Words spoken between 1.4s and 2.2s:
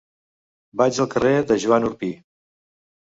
de Joan Orpí.